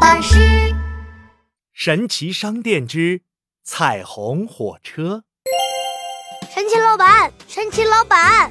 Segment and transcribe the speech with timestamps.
[0.00, 0.74] 巴士。
[1.72, 3.22] 神奇商店之
[3.64, 5.24] 彩虹火车。
[6.50, 8.50] 神奇老板，神奇老板，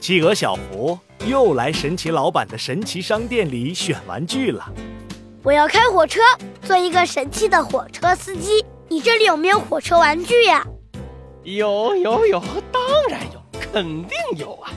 [0.00, 4.72] 企鹅小福又来神奇老板的神奇商店里选玩具了。
[5.42, 6.20] 我要开火车，
[6.62, 8.64] 做一个神奇的火车司机。
[8.88, 10.66] 你这里有没有火车玩具呀？
[11.44, 12.40] 有有有，
[12.72, 14.72] 当然有，肯定有啊！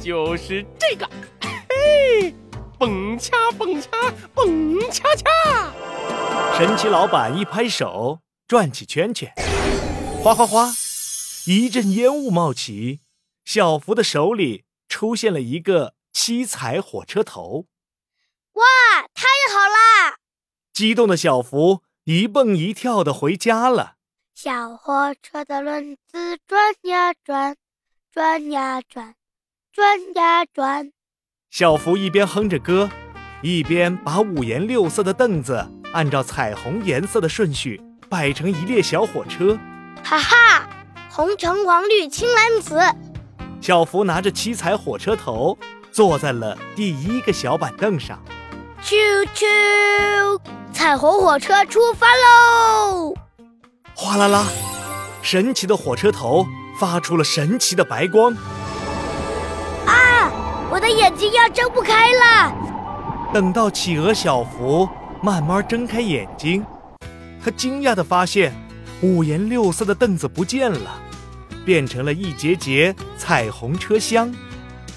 [0.00, 1.08] 就是这个，
[1.40, 2.32] 嘿，
[2.78, 3.90] 蹦恰蹦恰
[4.32, 5.74] 蹦恰恰。
[6.56, 9.32] 神奇老板一拍手，转起圈圈，
[10.22, 10.72] 哗哗哗，
[11.46, 13.00] 一阵烟雾冒起。
[13.44, 17.66] 小福的手里出现了一个七彩火车头。
[18.52, 18.64] 哇，
[19.12, 20.18] 太好啦！
[20.72, 23.96] 激动的小福一蹦一跳的回家了。
[24.36, 27.56] 小火车的轮子转呀转，
[28.12, 29.16] 转呀转，
[29.72, 30.92] 转呀转。
[31.50, 32.90] 小福一边哼着歌，
[33.40, 39.58] 一边把五颜六色的凳子按照彩虹颜色的顺序摆成一列小火车。
[40.04, 40.68] 哈哈，
[41.10, 42.78] 红橙黄绿青蓝紫。
[43.62, 45.56] 小福拿着七彩火车头，
[45.90, 48.22] 坐在了第一个小板凳上。
[48.82, 48.94] 啾
[49.34, 50.38] 啾，
[50.70, 53.14] 彩虹火车出发喽！
[53.94, 54.46] 哗啦啦，
[55.22, 56.46] 神奇的火车头
[56.78, 58.36] 发出了神奇的白光。
[60.78, 62.54] 啊，我的眼睛要睁不开了！
[63.34, 64.88] 等到企鹅小福
[65.20, 66.64] 慢慢睁开眼睛，
[67.44, 68.54] 他惊讶地发现，
[69.02, 70.92] 五颜六色的凳子不见了，
[71.66, 74.32] 变成了一节节彩虹车厢。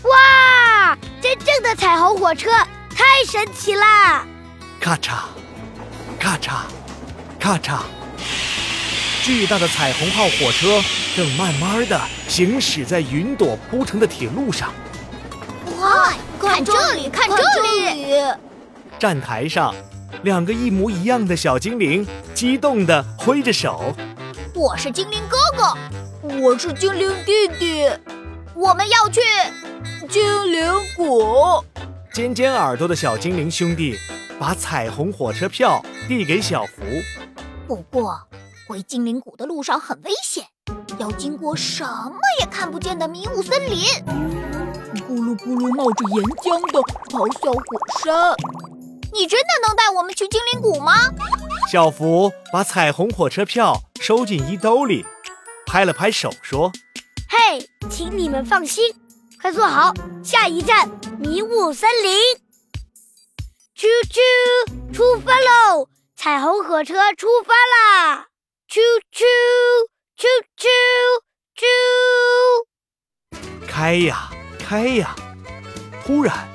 [0.03, 2.51] 哇，真正的彩虹火车！
[2.95, 4.23] 太神奇啦！
[4.79, 5.13] 咔嚓，
[6.19, 6.59] 咔嚓，
[7.39, 7.79] 咔嚓！
[9.23, 10.79] 巨大的彩虹号火车
[11.15, 14.71] 正慢慢的行驶在云朵铺成的铁路上。
[16.51, 17.37] 哇，看这里，看这
[17.93, 18.21] 里！
[18.99, 19.73] 站台上，
[20.23, 23.95] 两个一模一样的小精灵激动地挥着手。
[24.53, 27.89] 我是精灵哥哥，我是精灵弟弟，
[28.53, 29.21] 我们要去
[30.09, 31.63] 精灵谷。
[32.13, 33.97] 尖尖耳朵的小精灵兄弟
[34.37, 36.83] 把彩虹火车票递给小福。
[37.65, 38.19] 不过，
[38.67, 40.43] 回精灵谷的路上很危险，
[40.97, 43.79] 要经过什么也看不见的迷雾森林。
[44.99, 46.79] 咕噜咕噜冒着岩浆的
[47.09, 47.61] 咆哮火
[48.03, 48.35] 山。
[49.13, 50.93] 你真的能带我们去精灵谷吗？
[51.71, 55.05] 小福把彩虹火车票收进衣兜里，
[55.65, 56.71] 拍了拍手说
[57.29, 58.93] ：“嘿，请你们放心。”
[59.41, 59.93] 快坐好，
[60.23, 62.13] 下一站迷雾森林。
[63.75, 64.19] 啾啾，
[64.93, 65.89] 出发喽！
[66.15, 68.27] 彩虹火车出发啦！
[68.69, 68.79] 啾
[69.11, 69.25] 啾
[70.15, 70.69] 啾啾
[71.57, 71.65] 啾，
[73.67, 74.30] 开呀
[74.71, 75.13] 开呀！
[76.05, 76.47] 突然，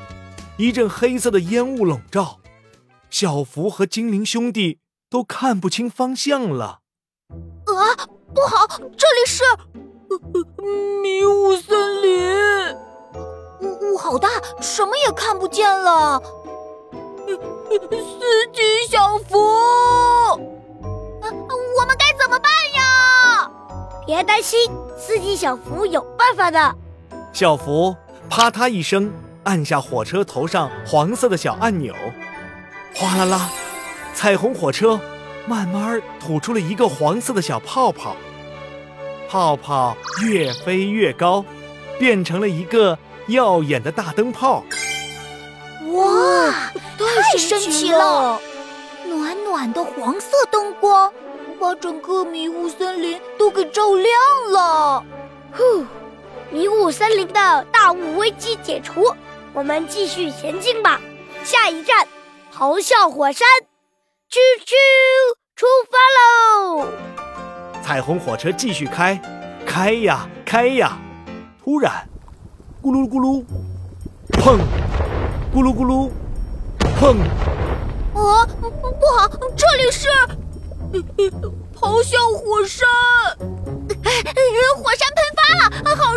[0.56, 2.38] 一阵黑色的烟雾笼罩，
[3.10, 4.78] 小福和精灵兄弟
[5.10, 6.80] 都看不清方向了。
[7.66, 8.66] 啊，不好，
[8.96, 9.44] 这里是
[11.02, 12.74] 迷雾森林。
[13.60, 14.30] 雾雾好大，
[14.62, 16.18] 什么也看不见了。
[17.28, 17.36] 司
[18.50, 19.36] 机小福，
[21.20, 23.50] 我们该怎么办呀？
[24.06, 24.58] 别担心，
[24.96, 26.74] 司机小福有办法的。
[27.30, 27.94] 小福
[28.28, 29.12] 啪嗒一声
[29.44, 31.94] 按下火车头上黄色的小按钮，
[32.94, 33.50] 哗啦啦，
[34.14, 35.00] 彩虹火车
[35.46, 38.16] 慢慢吐出了一个黄色的小泡泡，
[39.28, 41.44] 泡泡越飞越高，
[41.98, 42.98] 变成了一个。
[43.28, 44.62] 耀眼的大灯泡，
[45.92, 46.52] 哇，
[46.96, 48.38] 太神奇了！
[49.08, 51.12] 暖暖的黄色灯光，
[51.58, 55.04] 把整个迷雾森林都给照亮了。
[55.52, 55.84] 呼，
[56.50, 59.04] 迷雾森林的大雾危机解除，
[59.52, 61.00] 我们继续前进吧。
[61.44, 62.06] 下一站，
[62.54, 63.46] 咆哮火山，
[64.30, 64.74] 啾啾，
[65.54, 65.98] 出发
[66.78, 66.88] 喽！
[67.82, 69.20] 彩虹火车继续开，
[69.66, 70.98] 开呀开呀，
[71.62, 72.08] 突然。
[72.82, 73.44] 咕噜咕噜，
[74.30, 74.60] 砰！
[75.52, 76.08] 咕噜咕噜，
[77.00, 77.18] 砰！
[78.14, 80.08] 啊，不好，这里是
[81.74, 82.86] 咆哮火山！
[84.76, 85.08] 火山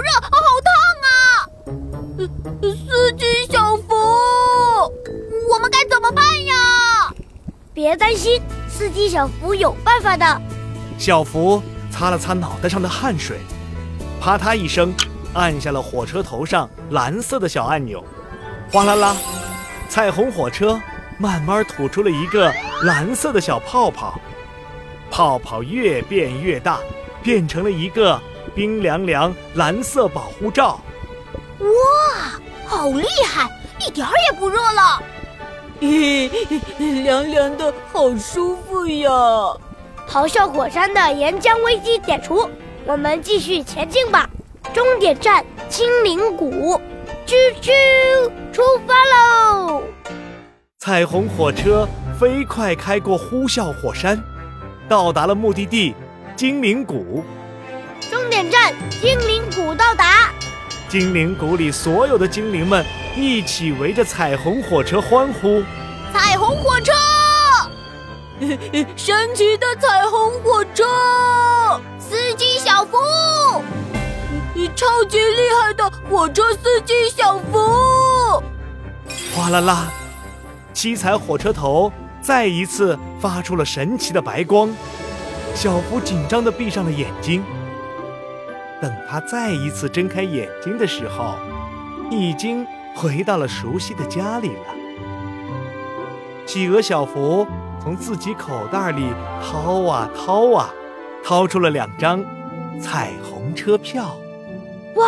[0.09, 0.31] 热，好
[0.65, 0.73] 烫
[1.06, 1.11] 啊！
[2.61, 3.95] 司机小福，
[5.50, 7.13] 我们该怎么办呀？
[7.73, 10.41] 别担心，司机小福有办法的。
[10.97, 11.61] 小福
[11.91, 13.38] 擦了擦脑袋上的汗水，
[14.19, 14.94] 啪嗒一声。
[15.35, 18.03] 按下了火车头上蓝色的小按钮，
[18.71, 19.15] 哗啦啦，
[19.88, 20.81] 彩虹火车
[21.19, 22.51] 慢慢吐出了一个
[22.81, 24.19] 蓝色的小泡泡，
[25.11, 26.79] 泡泡越变越大，
[27.21, 28.19] 变成了一个
[28.50, 30.80] 冰凉凉蓝色保护罩。
[31.60, 33.50] 哇，好厉害，
[33.86, 35.01] 一点儿也不热了！
[35.81, 36.30] 嘿，
[37.04, 39.10] 凉凉的，好舒服呀！
[40.10, 42.50] 咆哮火山的岩浆危机解除，
[42.86, 44.30] 我们继续前进吧。
[44.74, 46.80] 终点站精灵谷，
[47.25, 47.72] 啾啾，
[48.52, 49.84] 出发喽！
[50.80, 51.88] 彩虹火车
[52.19, 54.22] 飞快开过呼啸火山，
[54.88, 55.94] 到达了目的地
[56.36, 57.24] 精灵谷。
[59.01, 60.30] 精灵谷到达，
[60.90, 62.86] 精灵谷里所有的精灵们
[63.16, 65.63] 一起围着彩虹火车欢呼。
[66.12, 66.92] 彩虹火车，
[68.98, 70.84] 神奇的彩虹火车，
[71.98, 72.98] 司机小福，
[74.75, 78.44] 超级厉害的火车司机小福。
[79.34, 79.88] 哗啦啦，
[80.74, 81.90] 七彩火车头
[82.22, 84.69] 再一次发出了神奇的白光，
[85.56, 87.42] 小福紧张地闭上了眼睛。
[88.81, 91.36] 等他再一次睁开眼睛的时候，
[92.10, 92.66] 已经
[92.96, 94.76] 回到了熟悉的家里了。
[96.46, 97.46] 企鹅小福
[97.81, 99.10] 从自己口袋里
[99.44, 100.70] 掏啊掏啊，
[101.24, 102.24] 掏出了两张
[102.81, 104.18] 彩虹车票。
[104.96, 105.08] 哇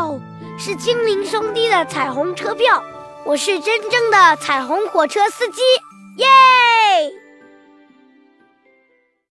[0.00, 0.20] 哦，
[0.58, 2.82] 是精灵兄弟的彩虹车票！
[3.24, 5.62] 我是真正的彩虹火车司机，
[6.16, 6.26] 耶！